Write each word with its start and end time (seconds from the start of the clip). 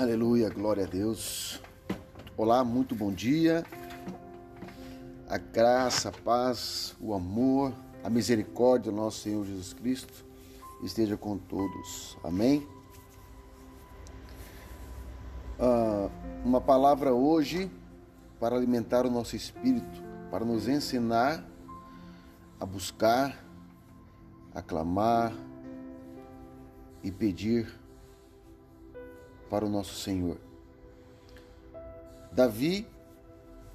Aleluia, 0.00 0.48
glória 0.48 0.84
a 0.84 0.86
Deus. 0.86 1.60
Olá, 2.34 2.64
muito 2.64 2.94
bom 2.94 3.12
dia. 3.12 3.62
A 5.28 5.36
graça, 5.36 6.08
a 6.08 6.12
paz, 6.12 6.96
o 6.98 7.12
amor, 7.12 7.74
a 8.02 8.08
misericórdia 8.08 8.90
do 8.90 8.96
nosso 8.96 9.20
Senhor 9.20 9.44
Jesus 9.44 9.74
Cristo 9.74 10.24
esteja 10.82 11.18
com 11.18 11.36
todos. 11.36 12.16
Amém. 12.24 12.66
Ah, 15.58 16.08
uma 16.46 16.62
palavra 16.62 17.12
hoje 17.12 17.70
para 18.40 18.56
alimentar 18.56 19.04
o 19.04 19.10
nosso 19.10 19.36
espírito, 19.36 20.02
para 20.30 20.46
nos 20.46 20.66
ensinar 20.66 21.44
a 22.58 22.64
buscar, 22.64 23.36
a 24.54 24.62
clamar 24.62 25.30
e 27.02 27.10
pedir 27.10 27.79
para 29.50 29.66
o 29.66 29.68
nosso 29.68 29.96
Senhor. 29.96 30.38
Davi, 32.32 32.86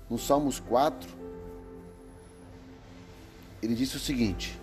no 0.10 0.18
Salmos 0.18 0.60
4, 0.60 1.10
ele 3.62 3.76
disse 3.76 3.98
o 3.98 4.00
seguinte: 4.00 4.60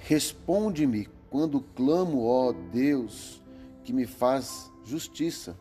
Responde-me 0.00 1.08
quando 1.30 1.60
clamo, 1.60 2.26
ó 2.26 2.52
Deus, 2.52 3.40
que 3.84 3.92
me 3.92 4.06
faz 4.06 4.70
justiça. 4.84 5.56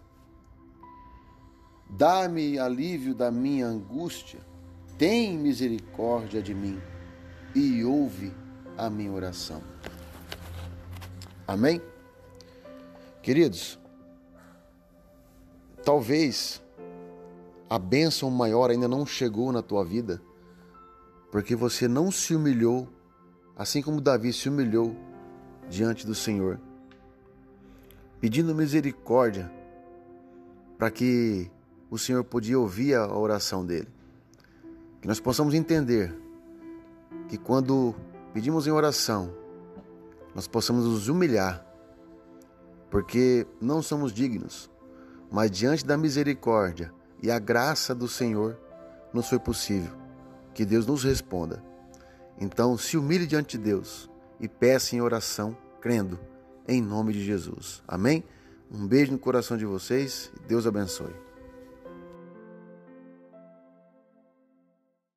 Dá-me 1.89 2.57
alívio 2.57 3.13
da 3.13 3.31
minha 3.31 3.67
angústia. 3.67 4.39
Tem 4.97 5.37
misericórdia 5.37 6.41
de 6.41 6.53
mim 6.53 6.81
e 7.53 7.83
ouve 7.83 8.33
a 8.77 8.89
minha 8.89 9.11
oração. 9.11 9.61
Amém? 11.47 11.81
Queridos, 13.27 13.77
talvez 15.83 16.63
a 17.69 17.77
bênção 17.77 18.29
maior 18.29 18.69
ainda 18.69 18.87
não 18.87 19.05
chegou 19.05 19.51
na 19.51 19.61
tua 19.61 19.83
vida, 19.83 20.21
porque 21.29 21.53
você 21.53 21.89
não 21.89 22.09
se 22.09 22.33
humilhou, 22.33 22.87
assim 23.53 23.81
como 23.81 23.99
Davi 23.99 24.31
se 24.31 24.47
humilhou 24.47 24.95
diante 25.69 26.07
do 26.07 26.15
Senhor, 26.15 26.57
pedindo 28.21 28.55
misericórdia 28.55 29.51
para 30.77 30.89
que 30.89 31.51
o 31.91 31.97
Senhor 31.97 32.23
podia 32.23 32.57
ouvir 32.57 32.95
a 32.95 33.13
oração 33.13 33.65
dele. 33.65 33.89
Que 35.01 35.07
nós 35.09 35.19
possamos 35.19 35.53
entender 35.53 36.17
que 37.27 37.37
quando 37.37 37.93
pedimos 38.33 38.67
em 38.67 38.71
oração, 38.71 39.33
nós 40.33 40.47
possamos 40.47 40.85
nos 40.85 41.09
humilhar 41.09 41.66
porque 42.89 43.45
não 43.61 43.81
somos 43.81 44.13
dignos, 44.13 44.69
mas 45.31 45.51
diante 45.51 45.85
da 45.85 45.97
misericórdia 45.97 46.93
e 47.21 47.31
a 47.31 47.39
graça 47.39 47.93
do 47.93 48.07
Senhor, 48.07 48.57
nos 49.13 49.29
foi 49.29 49.39
possível 49.39 49.91
que 50.53 50.65
Deus 50.65 50.85
nos 50.85 51.03
responda. 51.03 51.63
Então, 52.39 52.77
se 52.77 52.97
humilhe 52.97 53.25
diante 53.25 53.57
de 53.57 53.63
Deus 53.63 54.09
e 54.39 54.47
peça 54.47 54.95
em 54.95 55.01
oração, 55.01 55.57
crendo, 55.81 56.19
em 56.67 56.81
nome 56.81 57.13
de 57.13 57.23
Jesus. 57.23 57.81
Amém? 57.87 58.23
Um 58.71 58.85
beijo 58.85 59.11
no 59.11 59.19
coração 59.19 59.57
de 59.57 59.65
vocês 59.65 60.31
e 60.35 60.47
Deus 60.47 60.67
abençoe. 60.67 61.26